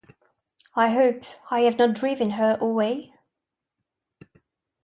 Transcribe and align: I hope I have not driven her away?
I 0.73 0.89
hope 0.89 1.25
I 1.51 1.59
have 1.59 1.77
not 1.77 1.93
driven 1.93 2.31
her 2.31 2.57
away? 2.59 3.13